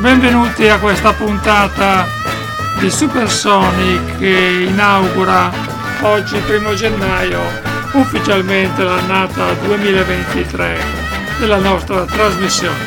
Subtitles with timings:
[0.00, 2.06] benvenuti a questa puntata
[2.78, 5.52] di Supersonic che inaugura
[6.00, 7.38] oggi, primo gennaio,
[7.92, 10.78] ufficialmente l'annata 2023
[11.38, 12.78] della nostra trasmissione.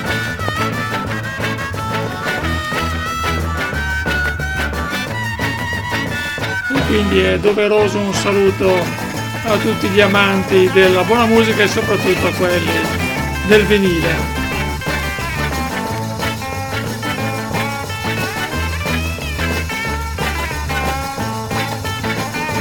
[6.76, 8.73] E quindi è doveroso un saluto
[9.45, 12.72] a tutti gli amanti della buona musica e soprattutto a quelli
[13.45, 14.43] del vinile.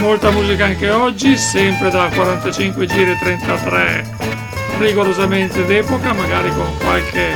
[0.02, 4.04] Molta musica anche oggi, sempre da 45 giri 33,
[4.78, 7.32] rigorosamente d'epoca, magari con qualche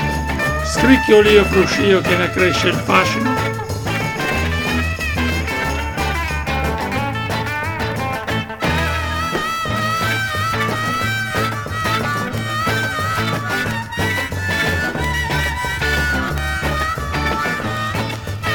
[0.65, 3.35] scricchiolio fruscio che ne accresce il fascino.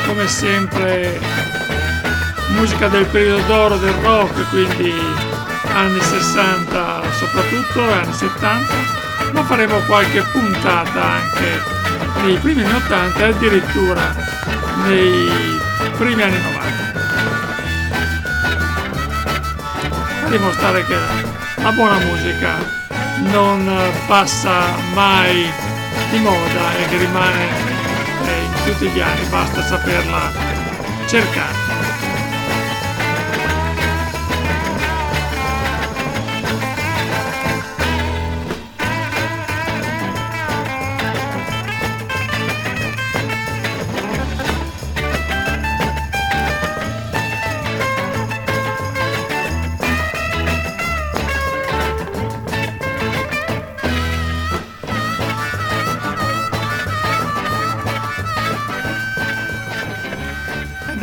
[0.06, 1.41] Come sempre
[2.62, 4.94] musica del periodo d'oro del rock, quindi
[5.74, 8.74] anni 60 soprattutto, anni 70,
[9.32, 11.64] ma faremo qualche puntata anche
[12.22, 14.16] nei primi anni 80 e addirittura
[14.86, 15.28] nei
[15.98, 16.94] primi anni 90.
[20.24, 20.96] A dimostrare che
[21.64, 22.58] la buona musica
[23.32, 25.52] non passa mai
[26.12, 27.44] di moda e che rimane
[28.28, 30.32] eh, in tutti gli anni, basta saperla
[31.08, 31.61] cercare.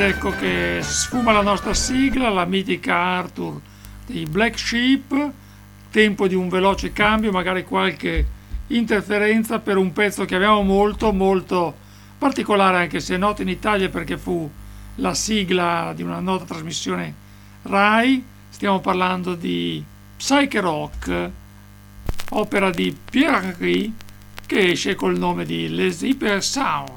[0.08, 3.60] Ecco che sfuma la nostra sigla, la mitica Arthur
[4.06, 5.30] dei Black Sheep,
[5.90, 8.26] tempo di un veloce cambio, magari qualche
[8.68, 11.76] interferenza per un pezzo che abbiamo molto molto
[12.16, 14.50] particolare anche se noto in Italia perché fu
[14.96, 17.14] la sigla di una nota trasmissione
[17.64, 19.84] RAI, stiamo parlando di
[20.16, 21.30] Psyche Rock,
[22.30, 23.92] opera di Pierre Henry
[24.46, 26.96] che esce col nome di Les Hyper Sound.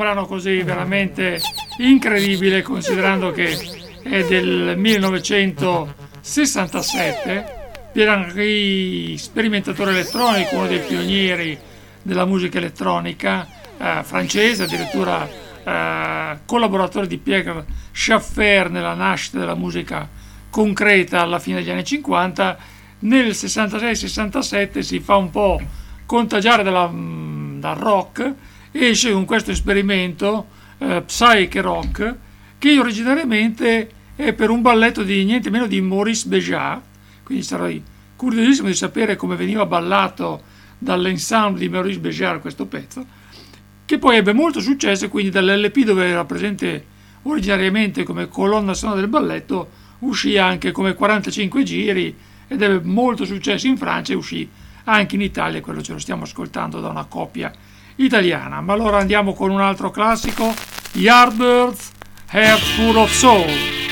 [0.00, 1.38] brano così veramente
[1.76, 3.54] incredibile considerando che
[4.02, 7.58] è del 1967.
[7.92, 11.58] Pierre Henry, sperimentatore elettronico, uno dei pionieri
[12.00, 20.08] della musica elettronica eh, francese, addirittura eh, collaboratore di Pierre Schaffer nella nascita della musica
[20.48, 22.56] concreta alla fine degli anni 50.
[23.00, 25.60] Nel 66-67 si fa un po'
[26.06, 28.34] contagiare dalla, mm, dal rock
[28.72, 32.16] esce con questo esperimento eh, psyche rock
[32.58, 36.82] che originariamente è per un balletto di niente meno di Maurice Béjart.
[37.22, 37.82] Quindi sarei
[38.16, 40.42] curiosissimo di sapere come veniva ballato
[40.76, 43.06] dall'ensemble di Maurice Béjart questo pezzo,
[43.86, 46.84] che poi ebbe molto successo quindi dall'LP dove era presente
[47.22, 49.70] originariamente come colonna sonora del balletto
[50.00, 52.16] uscì anche come 45 giri
[52.48, 54.48] ed ebbe molto successo in Francia e uscì
[54.84, 57.52] anche in Italia, quello ce lo stiamo ascoltando da una coppia
[58.04, 58.60] italiana.
[58.60, 60.54] Ma allora andiamo con un altro classico,
[60.92, 61.92] Yardbirds,
[62.30, 63.89] Heart Full of Soul.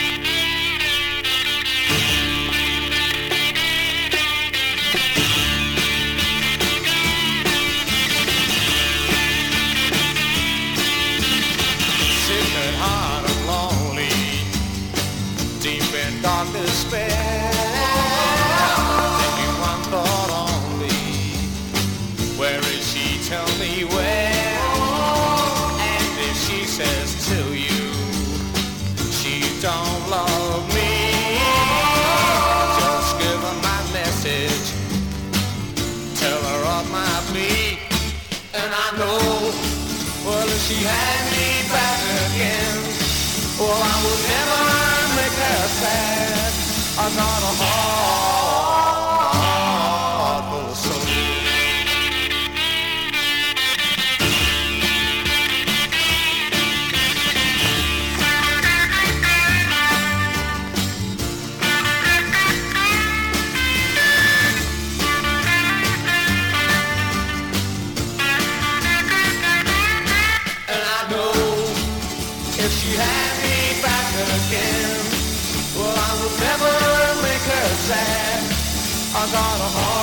[79.18, 79.97] I got a heart.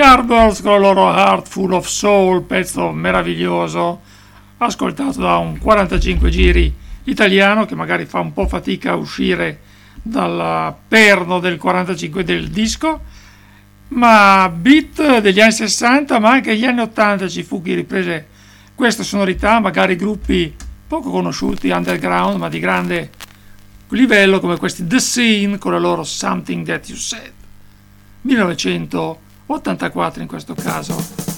[0.00, 4.00] Arbors con la loro Heart Full of Soul, pezzo meraviglioso,
[4.58, 6.74] ascoltato da un 45 giri
[7.04, 9.60] italiano che magari fa un po' fatica a uscire
[10.02, 13.00] dal perno del 45 del disco,
[13.88, 18.26] ma beat degli anni 60, ma anche degli anni 80 ci fu chi riprese
[18.74, 20.54] queste sonorità, magari gruppi
[20.86, 23.10] poco conosciuti, underground, ma di grande
[23.90, 27.32] livello come questi The Scene con la loro Something That You Said.
[28.22, 31.35] 1900 84 in questo caso.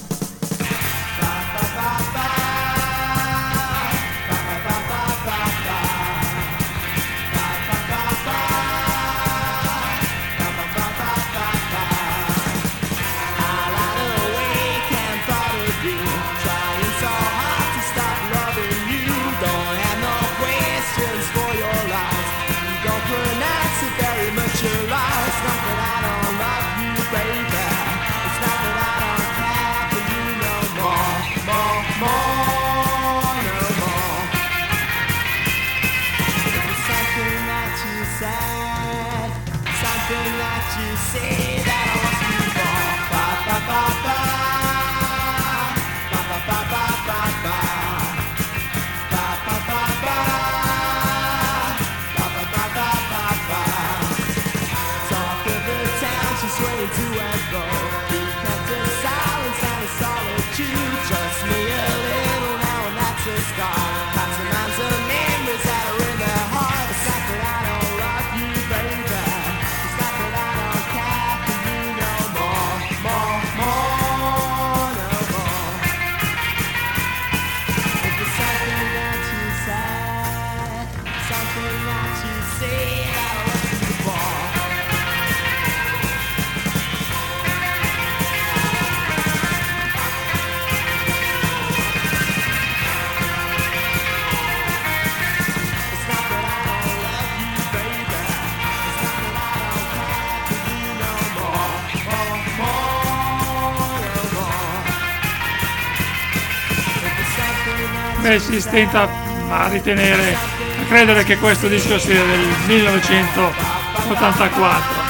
[108.28, 109.08] Beh si stenta
[109.48, 115.06] a ritenere, a credere che questo disco sia del 1984.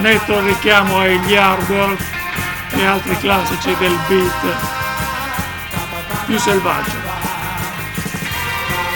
[0.00, 1.96] Netto richiamo agli hardware
[2.72, 4.56] e altri classici del beat
[6.26, 7.14] più selvaggio.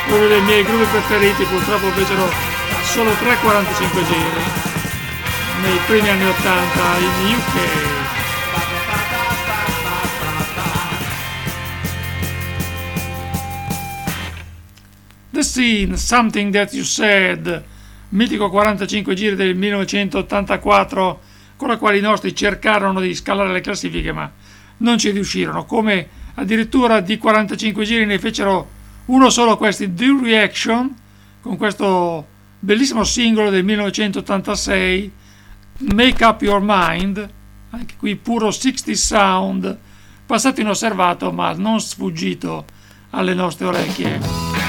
[0.09, 2.29] Uno dei miei gruppi preferiti purtroppo fecero
[2.83, 4.43] solo 3,45 giri
[5.63, 8.20] nei primi anni 80 in UK.
[15.41, 17.65] The Scene, Something That You Said,
[18.11, 21.21] mitico 45 giri del 1984
[21.57, 24.31] con la quale i nostri cercarono di scalare le classifiche ma
[24.79, 28.69] non ci riuscirono, come addirittura di 45 giri ne fecero
[29.07, 30.95] uno solo questi The Reaction
[31.41, 32.27] con questo
[32.59, 35.13] bellissimo singolo del 1986
[35.95, 37.31] Make Up Your Mind
[37.71, 39.79] anche qui puro 60 sound
[40.27, 42.67] passato inosservato ma non sfuggito
[43.11, 44.60] alle nostre orecchie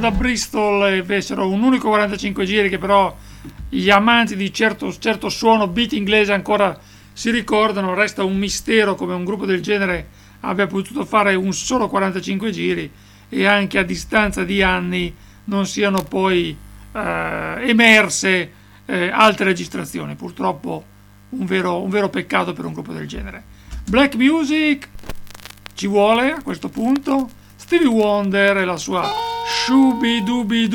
[0.00, 3.14] da Bristol e fecero un unico 45 giri che però
[3.68, 6.76] gli amanti di certo, certo suono beat inglese ancora
[7.12, 10.08] si ricordano, resta un mistero come un gruppo del genere
[10.40, 12.90] abbia potuto fare un solo 45 giri
[13.28, 15.14] e anche a distanza di anni
[15.44, 16.56] non siano poi
[16.92, 18.52] eh, emerse
[18.86, 20.14] eh, altre registrazioni.
[20.14, 20.84] Purtroppo
[21.30, 23.44] un vero, un vero peccato per un gruppo del genere.
[23.86, 24.88] Black Music
[25.74, 27.28] ci vuole a questo punto.
[27.56, 30.68] Stevie Wonder e la sua Shooby Dooby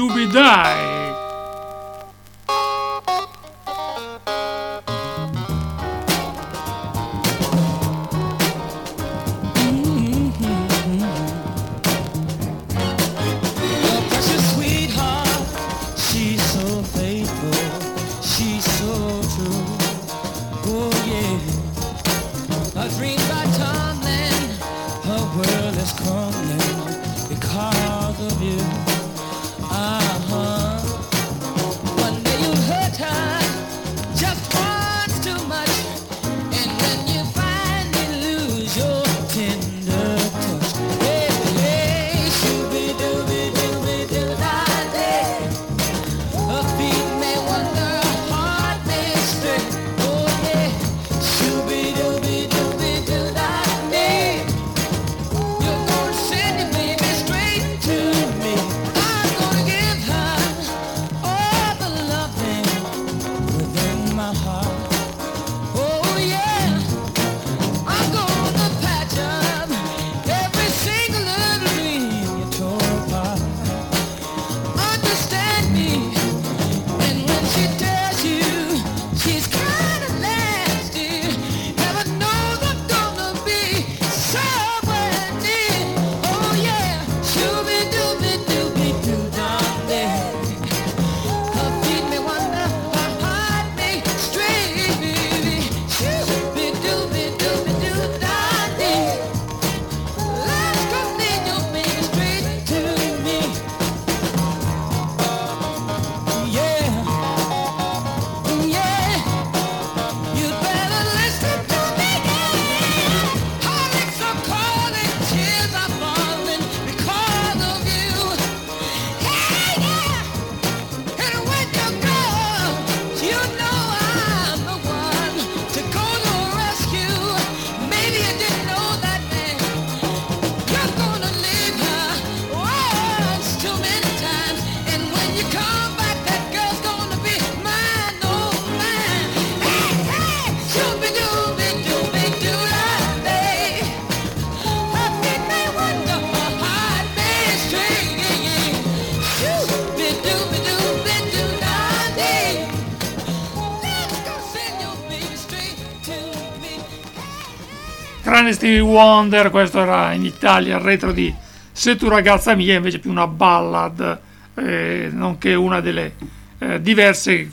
[158.46, 161.34] Tranne Stevie Wonder, questo era in Italia il retro di
[161.72, 164.20] Se tu ragazza mia, invece più una ballad,
[164.54, 166.14] eh, nonché una delle
[166.60, 167.52] eh, diverse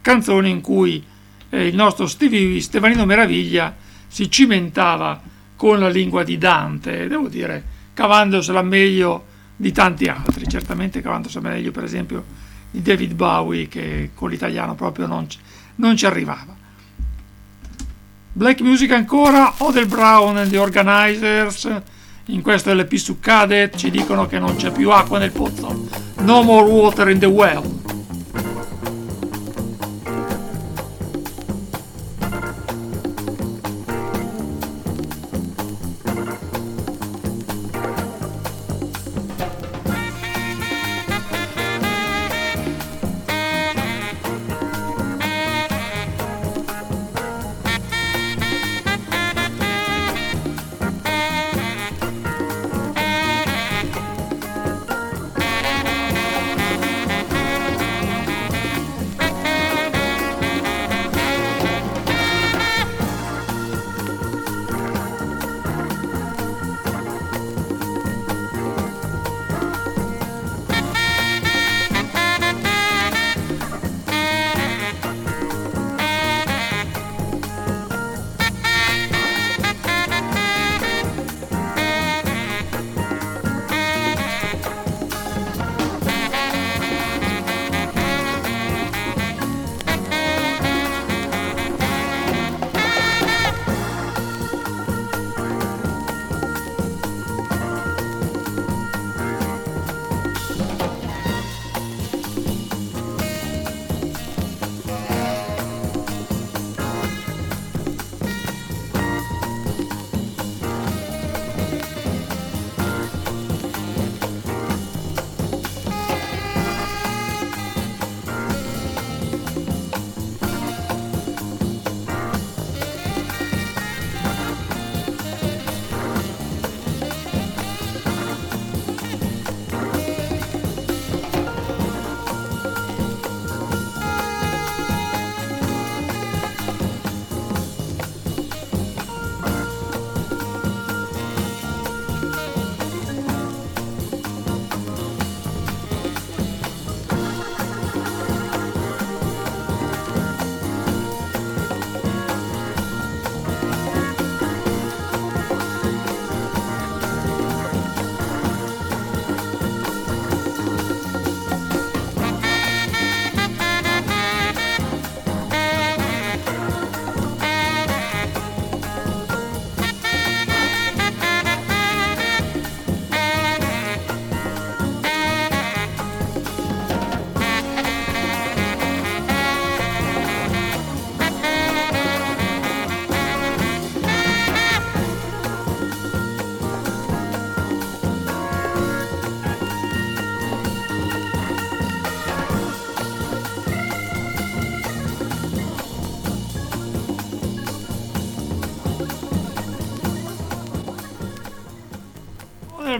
[0.00, 1.00] canzoni in cui
[1.50, 3.76] eh, il nostro Stevie, Stefanino Meraviglia
[4.08, 5.22] si cimentava
[5.54, 7.62] con la lingua di Dante, devo dire,
[7.94, 12.24] cavandosela meglio di tanti altri, certamente cavandosela meglio per esempio
[12.72, 15.28] di David Bowie che con l'italiano proprio non,
[15.76, 16.53] non ci arrivava.
[18.36, 21.70] Black Music ancora, Odell Brown and the Organizers,
[22.26, 25.86] in questo LP su Cadet ci dicono che non c'è più acqua nel pozzo.
[26.22, 27.62] No more water in the well.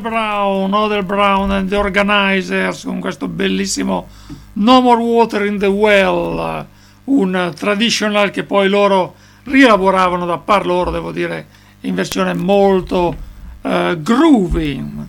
[0.05, 4.09] Brown, Odell Brown and the Organizers con questo bellissimo
[4.55, 6.67] No More Water in the Well,
[7.05, 9.15] un traditional che poi loro
[9.45, 11.47] rielaboravano da par loro, devo dire,
[11.81, 13.17] in versione molto
[13.63, 15.07] uh, grooving.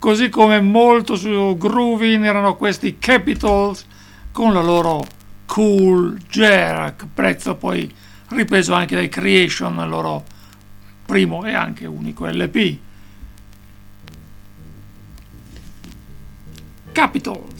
[0.00, 3.86] Così come molto su grooving erano questi Capitals
[4.32, 5.04] con la loro
[5.46, 7.88] Cool Jack, prezzo poi
[8.30, 10.24] ripreso anche dai Creation, il loro
[11.06, 12.78] primo e anche unico LP.
[16.94, 17.53] Capitals.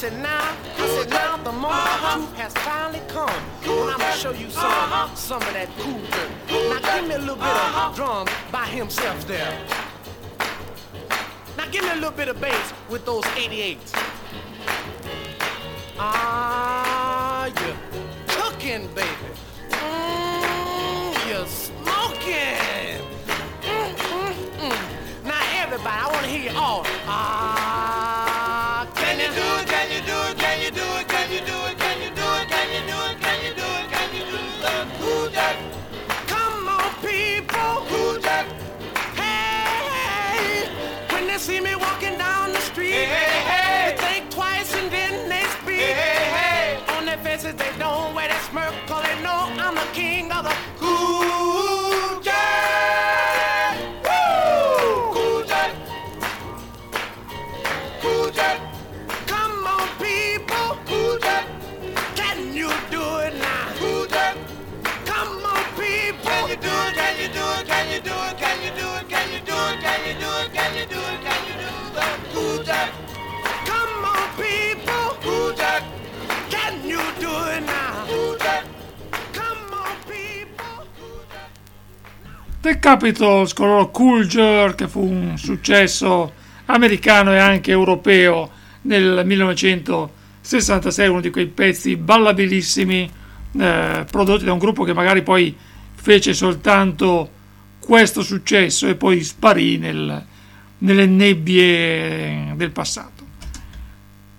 [0.00, 3.28] Said now, I said now the moment has finally come.
[3.64, 6.30] And I'm gonna show you some, some of that cool dirt.
[6.48, 9.54] Now give me a little bit of drum by himself there.
[11.58, 13.92] Now give me a little bit of bass with those 88s.
[15.98, 17.76] Ah, you're
[18.26, 19.28] cooking, baby.
[19.68, 23.04] Mm, you're smoking.
[23.68, 24.34] Mm, mm,
[24.64, 25.24] mm.
[25.24, 26.84] Now everybody, I want to hear you all.
[27.04, 27.39] Ah,
[47.52, 50.69] faces, they don't wear that smirk, cause they know I'm the king of the
[82.70, 86.32] The Capitals con loro Jar che fu un successo
[86.66, 88.48] americano e anche europeo
[88.82, 93.10] nel 1966, uno di quei pezzi ballabilissimi
[93.58, 95.52] eh, prodotti da un gruppo che magari poi
[95.96, 97.28] fece soltanto
[97.80, 100.24] questo successo e poi sparì nel-
[100.78, 103.24] nelle nebbie del passato.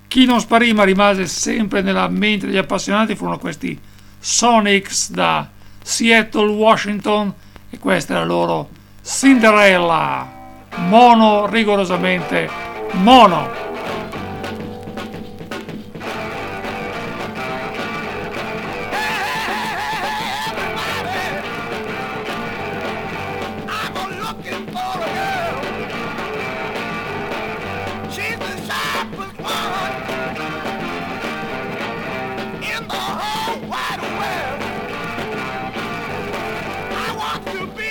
[0.07, 3.77] Chi non sparì ma rimase sempre nella mente degli appassionati furono questi
[4.17, 5.49] Sonics da
[5.83, 7.33] Seattle, Washington
[7.71, 8.69] e questa è la loro
[9.01, 10.27] Cinderella,
[10.89, 12.47] mono rigorosamente
[12.91, 13.70] mono.
[37.33, 37.90] I want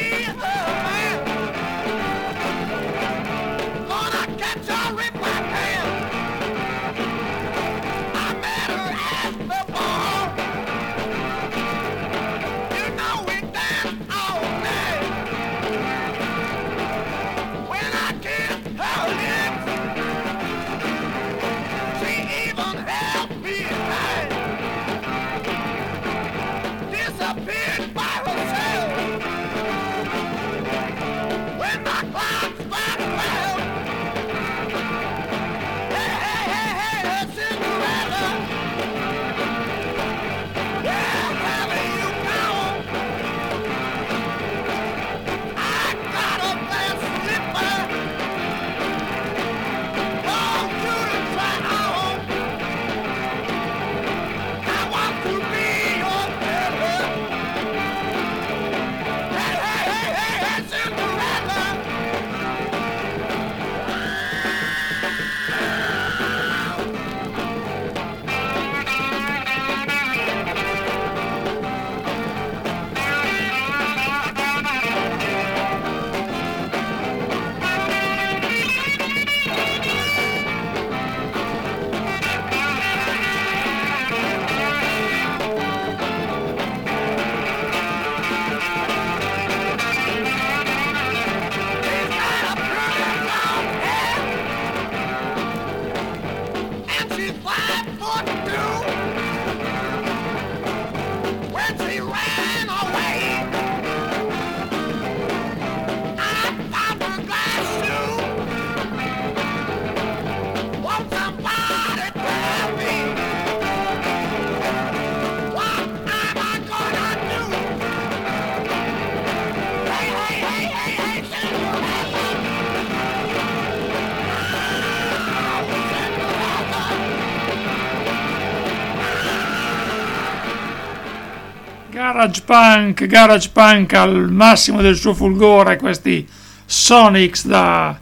[132.20, 136.28] Garage Punk, Garage Punk al massimo del suo fulgore, questi
[136.66, 137.98] Sonics da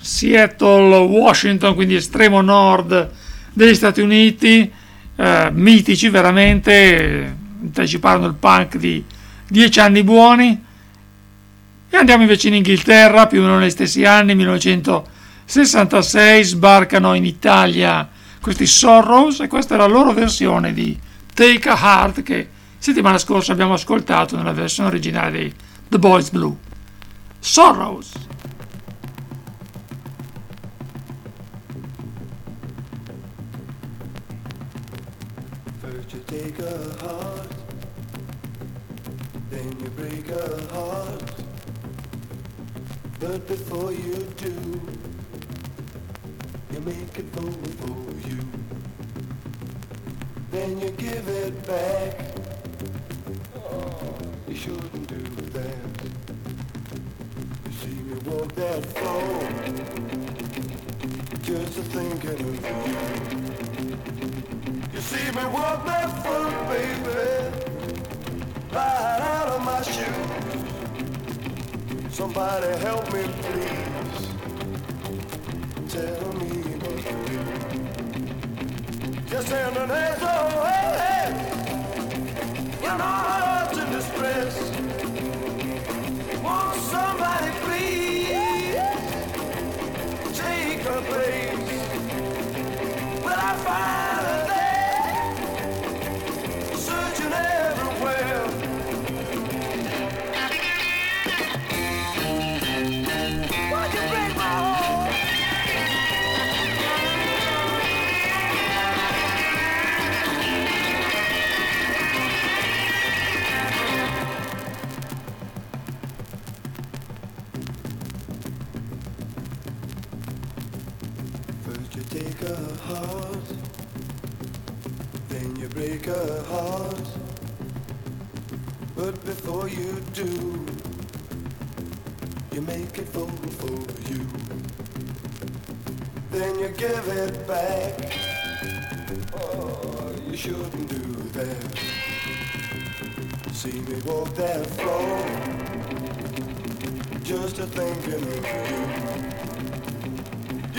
[0.00, 3.10] Seattle, Washington, quindi estremo nord
[3.52, 4.72] degli Stati Uniti,
[5.16, 9.04] eh, mitici veramente, anticiparono il punk di
[9.46, 10.64] dieci anni buoni.
[11.90, 18.08] E andiamo invece in Inghilterra, più o meno negli stessi anni, 1966, sbarcano in Italia
[18.40, 20.98] questi Sorrows e questa è la loro versione di
[21.34, 22.48] Take a Heart che
[22.82, 25.54] settimana scorsa abbiamo ascoltato nella versione originale dei
[25.88, 26.56] The Boys Blue.
[27.38, 28.10] Sorrows.
[43.20, 44.80] But before you do,
[46.72, 48.38] you make it for you.
[50.50, 52.41] Then you give it back.
[53.72, 55.18] Oh, you shouldn't do
[55.56, 55.76] that.
[57.64, 59.48] You see me walk that floor,
[61.42, 62.52] just a thinking of you.
[64.92, 67.22] You see me walk that foot, baby,
[68.72, 70.42] right out of my shoes.
[72.14, 74.26] Somebody help me, please.
[75.92, 76.48] Tell me
[76.82, 77.38] what to do.
[79.28, 81.21] Just send an SOS.
[82.82, 84.56] You know heart's in distress.
[86.42, 88.01] Won't somebody please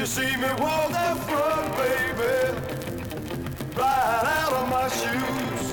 [0.04, 2.36] You see me walk that front, baby,
[3.78, 5.64] right out of my shoes.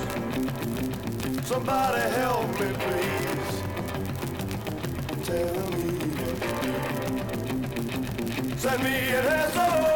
[1.45, 3.51] Somebody help me, please.
[5.27, 5.83] Tell me
[6.15, 6.73] what to do.
[8.57, 9.90] Send me an SOS.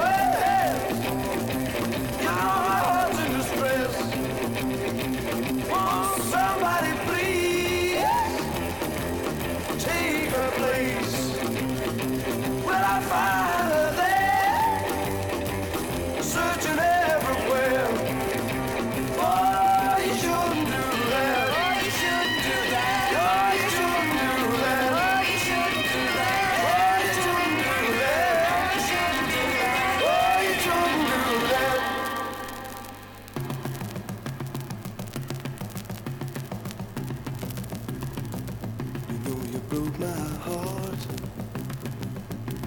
[39.76, 40.08] Broke my
[40.46, 41.02] heart.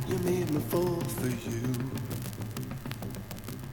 [0.08, 1.62] You made me fall for you.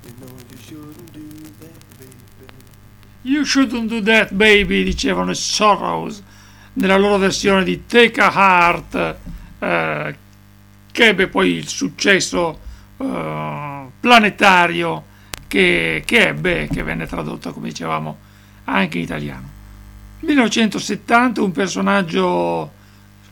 [0.05, 1.27] You know you shouldn't do
[1.59, 2.13] that, baby.
[3.23, 6.23] You shouldn't do that baby, dicevano i Sorrows
[6.73, 9.15] nella loro versione di Take a Heart,
[9.59, 10.15] eh,
[10.91, 12.59] che ebbe poi il successo
[12.97, 15.03] eh, planetario
[15.47, 18.17] che, che ebbe, che venne tradotto, come dicevamo,
[18.65, 19.49] anche in italiano.
[20.21, 22.83] 1970 un personaggio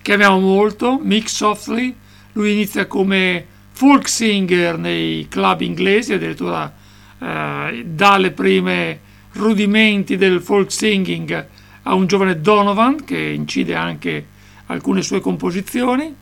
[0.04, 1.96] che amiamo molto, Mick Softly,
[2.34, 6.72] lui inizia come folk singer nei club inglesi, addirittura
[7.18, 9.00] eh, dà le prime
[9.32, 11.48] rudimenti del folk singing
[11.84, 14.28] a un giovane Donovan che incide anche
[14.66, 16.14] alcune sue composizioni.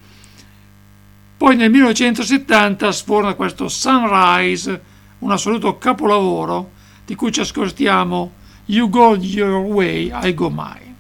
[1.38, 4.82] Poi nel 1970 sforna questo Sunrise,
[5.20, 6.72] un assoluto capolavoro
[7.04, 8.34] di cui ci ascoltiamo
[8.66, 10.96] You Go Your Way, I Go Mine.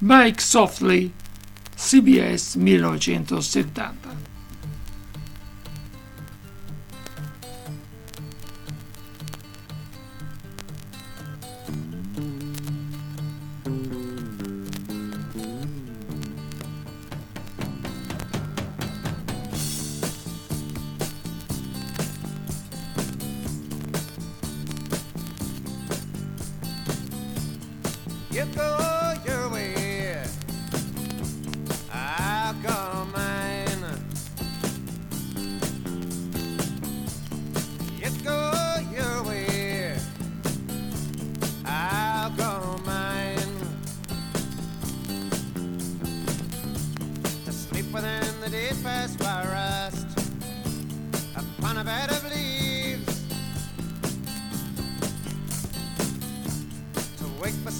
[0.00, 1.10] Mike Softly,
[1.82, 4.21] CBS 1970.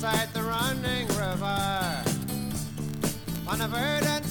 [0.02, 2.02] Beside the running river.
[3.46, 4.24] On a verdant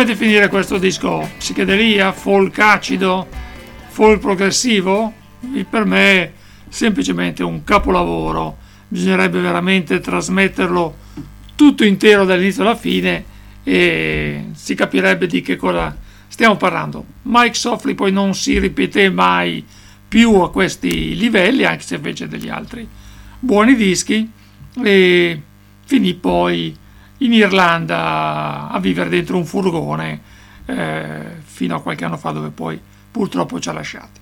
[0.00, 1.28] Come definire questo disco?
[1.36, 2.10] Psichedelia?
[2.12, 3.28] Folk acido?
[3.88, 5.12] Folk progressivo?
[5.68, 6.32] Per me è
[6.70, 8.56] semplicemente un capolavoro.
[8.88, 10.96] Bisognerebbe veramente trasmetterlo
[11.54, 13.24] tutto intero dall'inizio alla fine
[13.62, 15.94] e si capirebbe di che cosa
[16.28, 17.04] stiamo parlando.
[17.24, 19.62] Mike Softly poi non si ripeté mai
[20.08, 22.88] più a questi livelli, anche se fece degli altri
[23.38, 24.30] buoni dischi
[24.82, 25.42] e
[25.84, 26.74] finì poi
[27.20, 30.20] in Irlanda a vivere dentro un furgone
[30.66, 34.20] eh, fino a qualche anno fa dove poi purtroppo ci ha lasciati.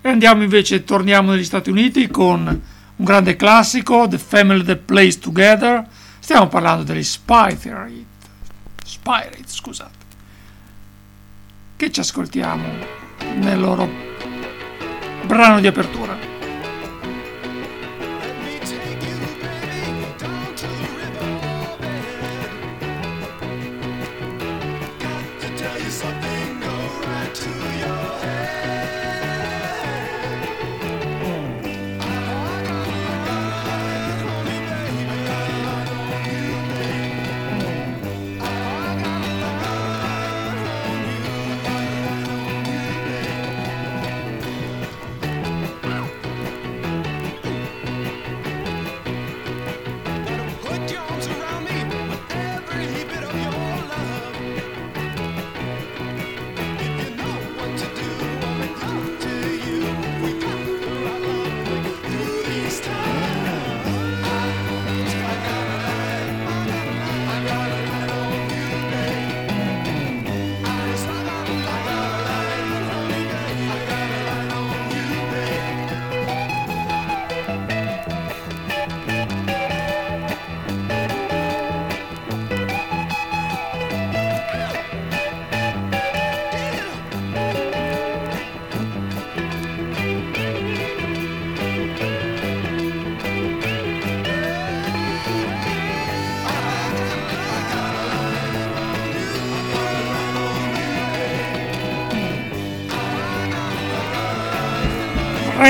[0.00, 5.18] E andiamo invece, torniamo negli Stati Uniti con un grande classico, The Family That Plays
[5.18, 5.84] Together.
[6.18, 8.06] Stiamo parlando degli Spirit,
[9.46, 9.90] scusate,
[11.76, 12.64] che ci ascoltiamo
[13.38, 13.88] nel loro
[15.26, 16.35] brano di apertura.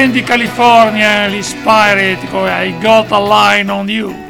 [0.07, 4.26] Randy California, gli Spirit I Got a Line on You.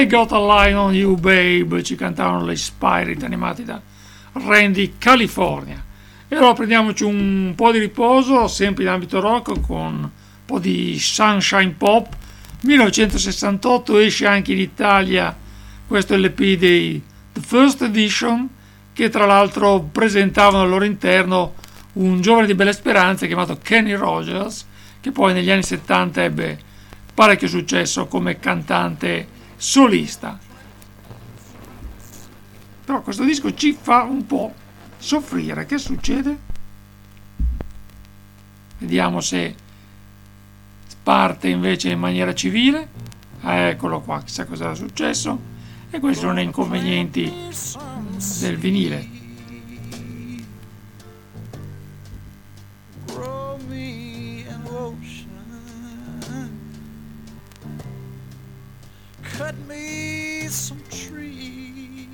[0.00, 3.78] I Got a Line on You Babe, ci cantavano le Spirit animati da
[4.32, 5.84] Randy California.
[6.26, 10.08] E allora prendiamoci un po' di riposo, sempre in ambito rock, con un
[10.46, 12.16] po' di Sunshine Pop.
[12.62, 15.36] 1968 esce anche in Italia
[15.86, 17.02] questo LP dei
[17.34, 18.48] The First Edition,
[18.94, 21.56] che tra l'altro presentavano al loro interno
[21.94, 24.64] un giovane di belle speranze chiamato Kenny Rogers,
[24.98, 26.58] che poi negli anni 70 ebbe
[27.12, 30.38] parecchio successo come cantante solista.
[32.82, 34.54] Però questo disco ci fa un po'
[34.96, 35.66] soffrire.
[35.66, 36.38] Che succede?
[38.78, 39.54] Vediamo se
[41.02, 42.88] parte invece in maniera civile.
[43.42, 45.38] Ah, eccolo qua, chissà cosa era successo.
[45.90, 47.30] E questi sono gli inconvenienti
[48.40, 49.19] del vinile.
[59.40, 62.06] Cut me some trees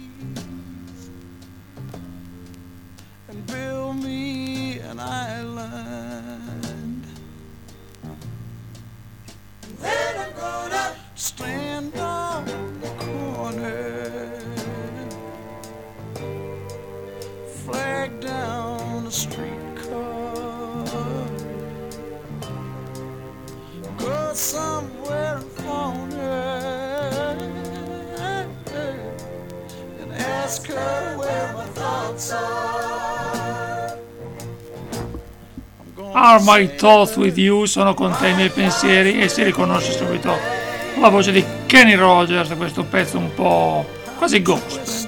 [3.28, 7.04] and build me an island.
[9.80, 11.95] Then I'm gonna stand
[36.14, 36.40] are.
[36.40, 37.66] My thoughts with you?
[37.66, 40.34] Sono con te i miei pensieri e si riconosce subito
[40.98, 43.84] la voce di Kenny Rogers, questo pezzo un po'
[44.16, 45.05] quasi ghost.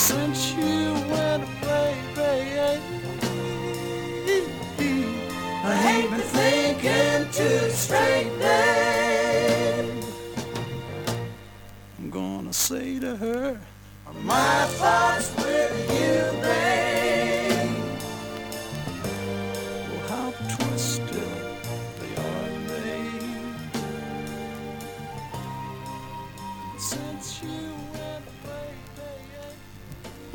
[0.00, 2.80] Since you went away, babe,
[5.62, 10.04] I ain't been thinking too straight, babe.
[11.98, 13.60] I'm gonna say to her,
[14.24, 15.28] My thoughts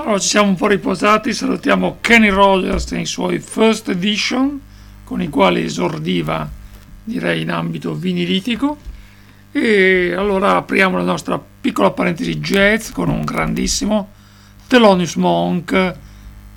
[0.06, 4.62] Allora ci siamo un po' riposati, salutiamo Kenny Rogers nei suoi first edition
[5.04, 6.48] con i quali esordiva
[7.04, 8.78] direi in ambito vinilitico
[9.52, 14.12] E allora apriamo la nostra piccola parentesi jazz con un grandissimo
[14.68, 15.96] Thelonious Monk,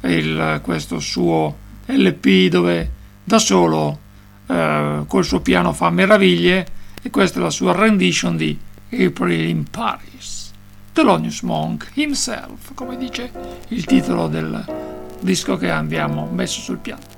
[0.03, 2.91] il- questo suo LP dove
[3.25, 3.99] da solo
[4.47, 6.67] eh, col suo piano fa meraviglie
[7.03, 8.59] e questa è la sua rendition di
[8.93, 10.48] April in Paris.
[10.99, 13.31] Thelonious Monk himself, come dice
[13.69, 14.65] il titolo del
[15.21, 17.18] disco che abbiamo messo sul piano.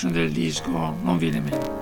[0.00, 1.79] Fashion del disco non viene meno.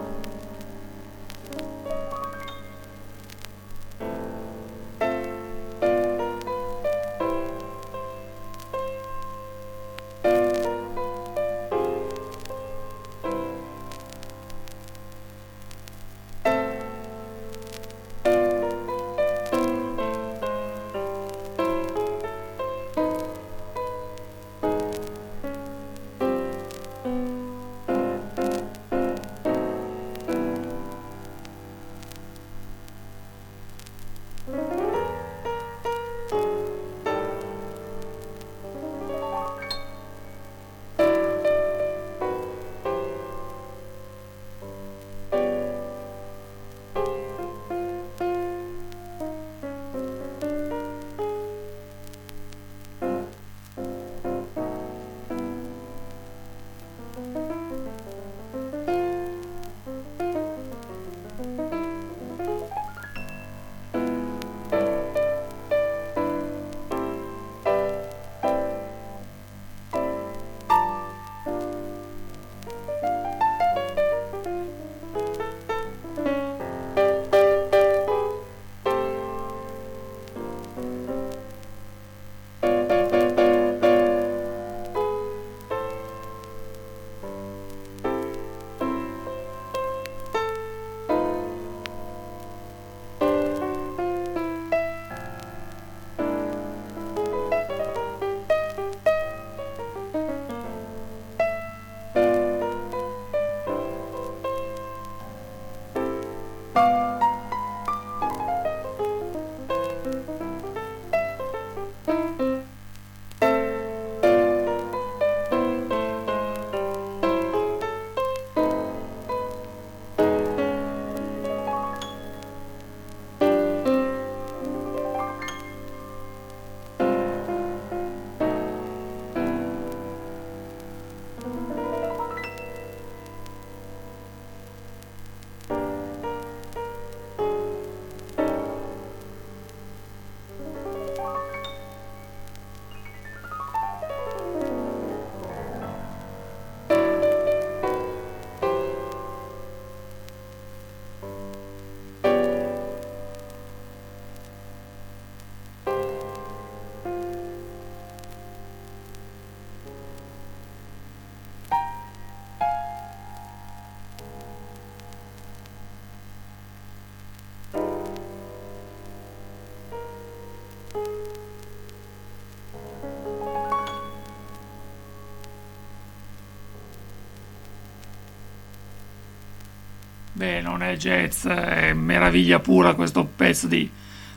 [180.48, 183.88] Beh, non è jazz, è meraviglia pura questo pezzo di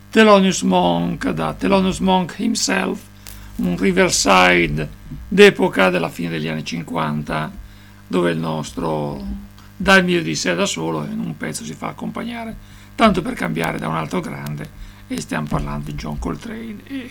[0.10, 3.00] Thelonious Monk, da Thelonious Monk himself,
[3.56, 4.90] un Riverside
[5.26, 7.50] d'epoca della fine degli anni 50,
[8.08, 9.24] dove il nostro
[9.78, 12.58] dà il meglio di sé da solo e in un pezzo si fa accompagnare,
[12.94, 14.70] tanto per cambiare da un altro grande,
[15.08, 17.10] e stiamo parlando di John Coltrane, e,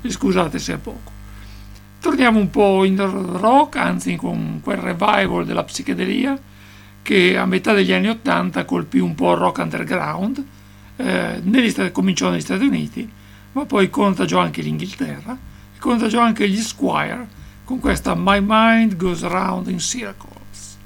[0.00, 1.10] e scusate se è poco.
[2.00, 6.40] Torniamo un po' in rock, anzi con quel revival della psichedelia,
[7.12, 10.42] che a metà degli anni 80 colpì un po' il rock underground,
[10.96, 13.06] eh, Stati- cominciò negli Stati Uniti,
[13.52, 15.36] ma poi contagiò anche l'Inghilterra
[15.76, 17.28] e contagiò anche gli Squire
[17.64, 20.78] con questa My Mind Goes Round in Circles.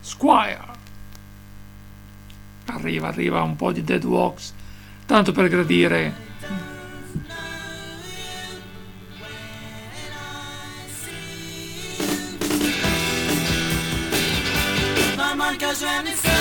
[0.00, 0.70] Squire.
[2.66, 4.54] Arriva, arriva un po' di Dead Walks,
[5.04, 6.14] tanto per gradire
[15.82, 16.31] trying to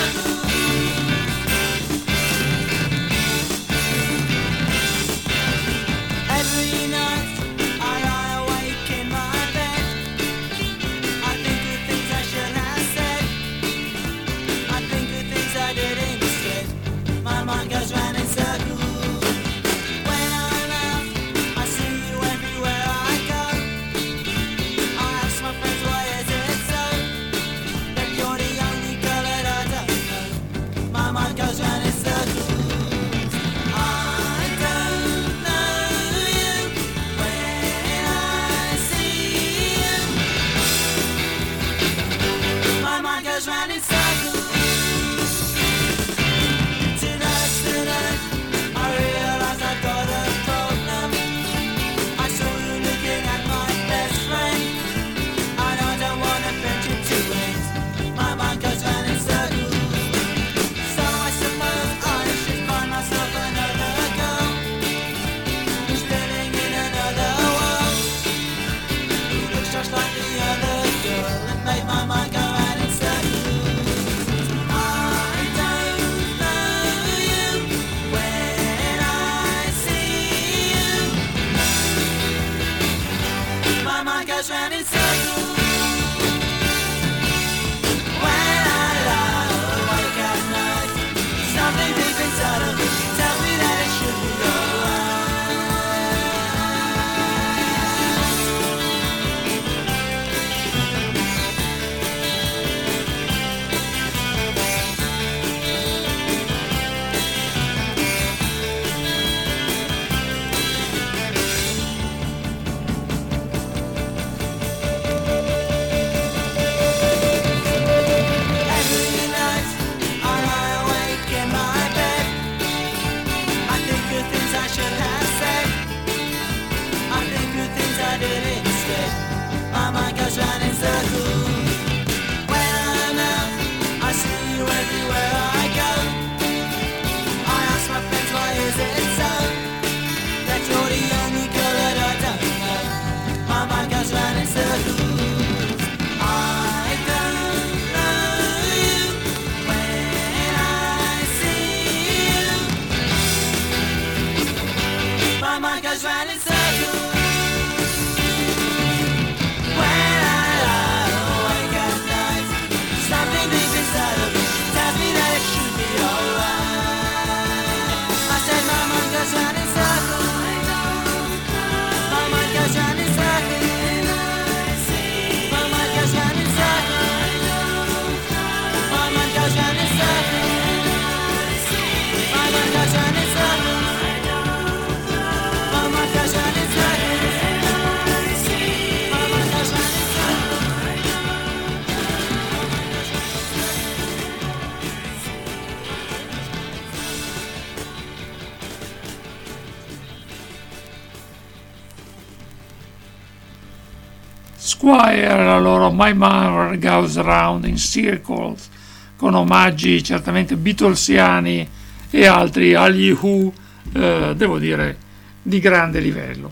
[204.81, 208.67] Squire loro My Mother Goes Round in Circles,
[209.15, 211.69] con omaggi certamente Beatlesiani
[212.09, 213.53] e altri agli Who,
[213.93, 214.97] eh, devo dire,
[215.43, 216.51] di grande livello.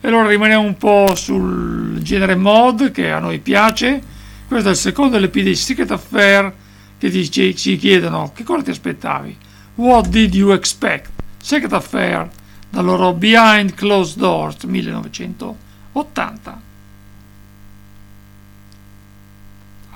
[0.00, 4.02] E allora rimaniamo un po' sul genere mod che a noi piace.
[4.48, 6.52] Questo è il secondo LP di Secret Affair
[6.98, 9.36] che ti, ci, ci chiedono che cosa ti aspettavi.
[9.76, 11.08] What did you expect?
[11.40, 12.28] Secret Affair
[12.68, 16.69] dal loro Behind Closed Doors 1980.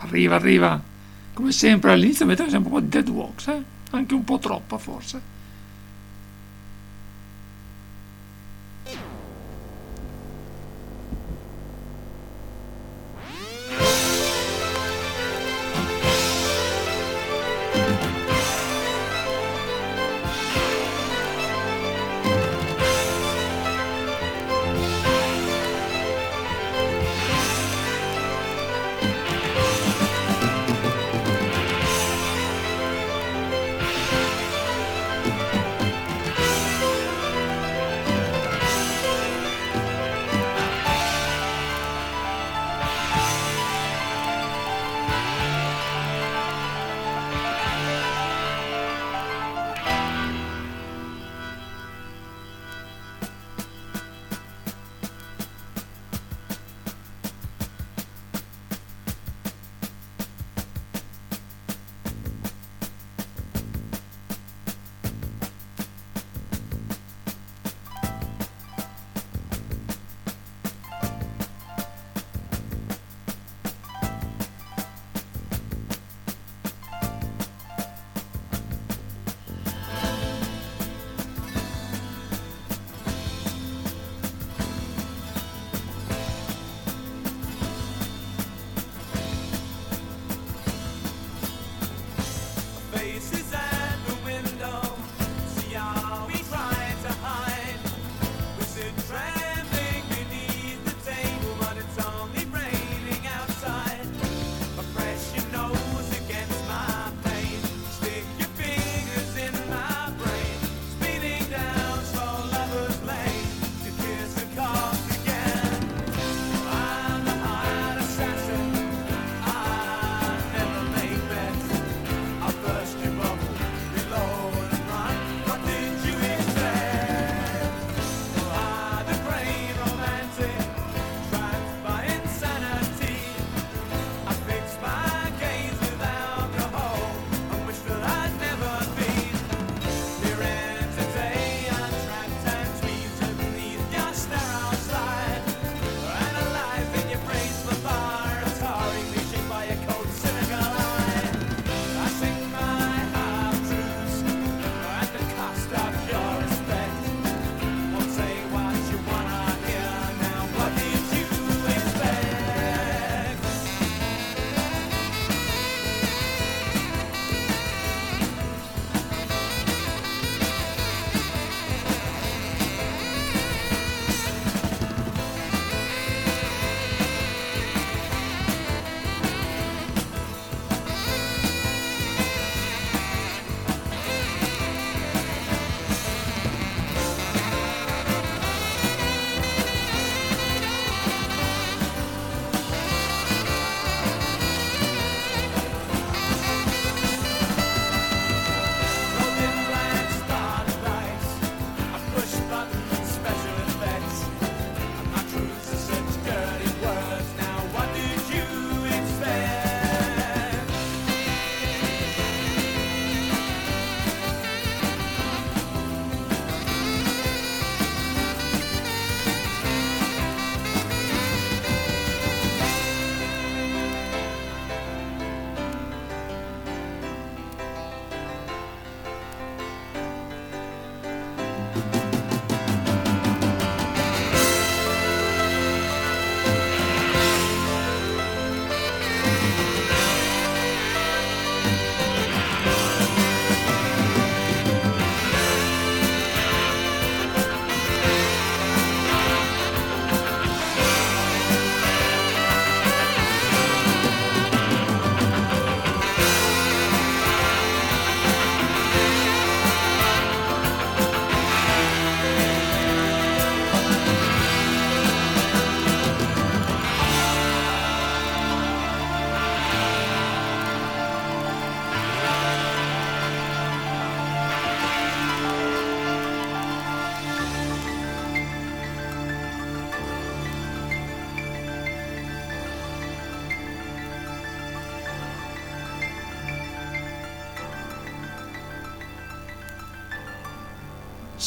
[0.05, 0.81] Arriva, arriva.
[1.33, 3.63] Come sempre all'inizio mettono sempre un po' di dead walks, eh?
[3.91, 5.34] anche un po' troppa forse.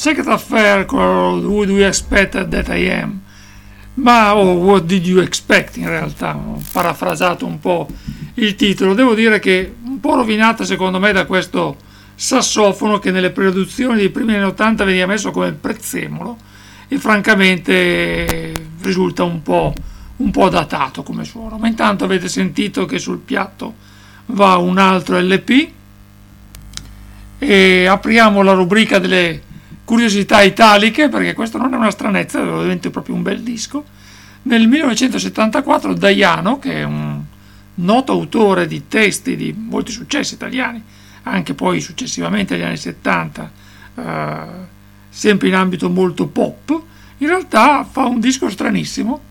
[0.08, 3.20] Secret Affair con Who Do You Expect That I Am?
[3.96, 7.90] Ma o What Did You Expect in realtà, ho parafrasato un po'
[8.36, 8.94] il titolo.
[8.94, 11.76] Devo dire che un po' rovinata secondo me da questo
[12.16, 16.38] sassofono che nelle produzioni dei primi anni 80 veniva messo come prezzemolo
[16.88, 18.54] e francamente
[18.84, 19.74] risulta un po',
[20.16, 21.58] un po' datato come suono.
[21.58, 23.74] Ma intanto avete sentito che sul piatto
[24.28, 25.70] va un altro LP
[27.40, 29.42] e apriamo la rubrica delle
[29.88, 33.86] curiosità italiche perché questo non è una stranezza, è proprio un bel disco.
[34.42, 37.22] Nel 1974 Daiano, che è un
[37.76, 40.84] noto autore di testi di molti successi italiani,
[41.24, 43.52] anche poi successivamente negli anni 70,
[43.96, 44.42] eh,
[45.08, 46.82] sempre in ambito molto pop,
[47.20, 49.22] in realtà fa un disco stranissimo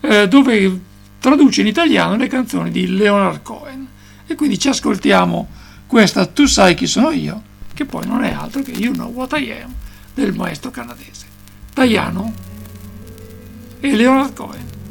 [0.00, 0.80] eh, dove
[1.18, 3.86] traduce in italiano le canzoni di Leonard Cohen.
[4.26, 5.48] E quindi ci ascoltiamo
[5.86, 7.42] questa Tu sai chi sono io,
[7.74, 9.80] che poi non è altro che You Know What I Am
[10.14, 11.26] del maestro canadese.
[11.74, 12.32] Diano
[13.80, 14.81] e Leonard Cohen.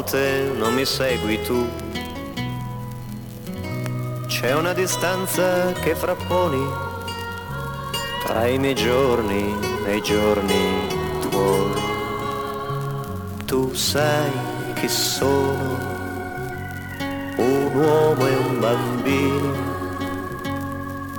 [0.00, 1.68] Volte non mi segui tu.
[4.26, 6.66] C'è una distanza che frapponi
[8.24, 10.86] tra i miei giorni e i giorni
[11.20, 11.82] tuoi.
[13.44, 14.30] Tu sai
[14.74, 15.78] chi sono,
[17.36, 19.68] un uomo e un bambino.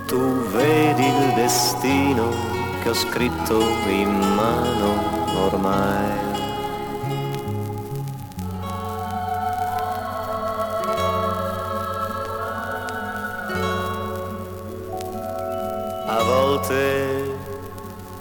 [0.08, 2.34] Tu vedi il destino
[2.82, 6.31] che ho scritto in mano ormai.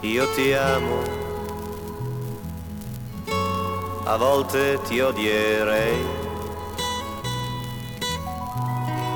[0.02, 1.02] Io ti amo,
[4.04, 6.04] a volte ti odierei,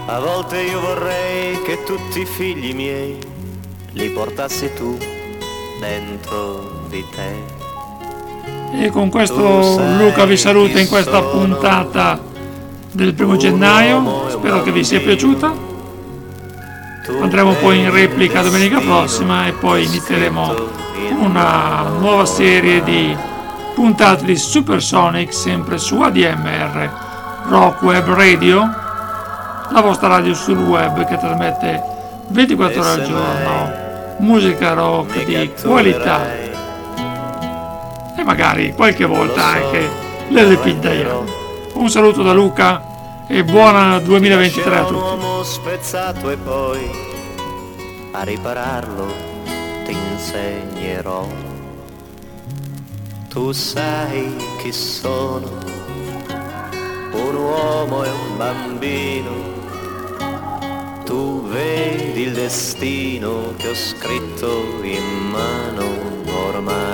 [0.06, 3.18] a volte io vorrei che tutti i figli miei
[3.92, 4.98] li portassi tu
[5.80, 7.62] dentro di te.
[8.76, 12.20] E con questo Luca vi saluta in questa puntata
[12.92, 14.28] del primo gennaio.
[14.28, 15.63] Spero che vi sia piaciuta.
[17.06, 20.54] Andremo poi in replica domenica prossima e poi inizieremo
[21.18, 23.14] una nuova serie di
[23.74, 27.02] puntate di Supersonic sempre su ADMR
[27.48, 28.60] Rock Web Radio,
[29.70, 31.82] la vostra radio sul web che trasmette
[32.28, 33.82] 24 ore al giorno.
[34.20, 36.32] Musica rock di qualità.
[38.16, 39.90] E magari qualche volta anche
[40.28, 41.24] l'LP italiano.
[41.74, 42.92] Un saluto da Luca
[43.28, 45.02] e buona 2023 a C'era un tutti.
[45.02, 46.90] uomo spezzato e poi
[48.12, 49.06] a ripararlo
[49.84, 51.26] ti insegnerò.
[53.28, 55.50] Tu sai chi sono,
[57.12, 59.52] un uomo e un bambino.
[61.04, 65.84] Tu vedi il destino che ho scritto in mano
[66.46, 66.93] ormai.